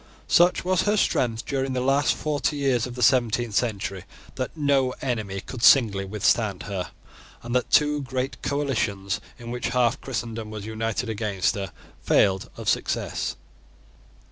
Such 0.27 0.65
was 0.65 0.81
her 0.81 0.97
strength 0.97 1.45
during 1.45 1.73
the 1.73 1.79
last 1.79 2.15
forty 2.15 2.55
years 2.57 2.87
of 2.87 2.95
the 2.95 3.03
seventeenth 3.03 3.53
century, 3.53 4.05
that 4.33 4.57
no 4.57 4.95
enemy 4.99 5.41
could 5.41 5.61
singly 5.61 6.05
withstand 6.05 6.63
her, 6.63 6.89
and 7.43 7.55
that 7.55 7.69
two 7.69 8.01
great 8.01 8.41
coalitions, 8.41 9.21
in 9.37 9.51
which 9.51 9.67
half 9.77 10.01
Christendom 10.01 10.49
was 10.49 10.65
united 10.65 11.07
against 11.07 11.53
her, 11.53 11.71
failed 12.01 12.49
of 12.57 12.67
success. 12.67 13.35